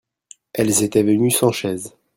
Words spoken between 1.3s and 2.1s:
sans chaise